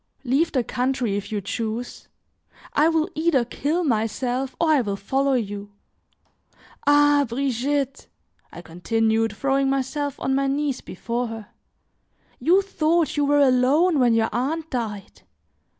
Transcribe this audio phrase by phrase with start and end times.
[0.23, 2.07] "Leave the country if you choose;
[2.73, 5.73] I will either kill myself or I will follow you.
[6.87, 7.23] Ah!
[7.29, 8.07] Brigitte,"
[8.51, 11.49] I continued, throwing myself on my knees before her,
[12.39, 15.21] "you thought you were alone when your aunt died!